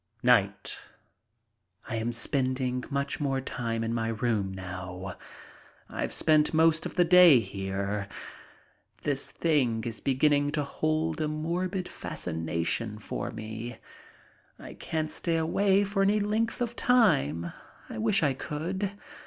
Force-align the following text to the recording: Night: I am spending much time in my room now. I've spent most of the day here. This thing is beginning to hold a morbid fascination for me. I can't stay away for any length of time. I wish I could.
Night: 0.23 0.79
I 1.87 1.97
am 1.97 2.11
spending 2.11 2.83
much 2.89 3.19
time 3.45 3.83
in 3.83 3.93
my 3.93 4.07
room 4.07 4.51
now. 4.51 5.15
I've 5.89 6.11
spent 6.11 6.55
most 6.55 6.87
of 6.87 6.95
the 6.95 7.03
day 7.05 7.39
here. 7.39 8.07
This 9.03 9.29
thing 9.29 9.83
is 9.83 9.99
beginning 9.99 10.53
to 10.53 10.63
hold 10.63 11.21
a 11.21 11.27
morbid 11.27 11.87
fascination 11.87 12.97
for 12.97 13.29
me. 13.29 13.77
I 14.57 14.73
can't 14.73 15.11
stay 15.11 15.37
away 15.37 15.83
for 15.83 16.01
any 16.01 16.19
length 16.19 16.61
of 16.63 16.75
time. 16.75 17.53
I 17.87 17.99
wish 17.99 18.23
I 18.23 18.33
could. 18.33 18.93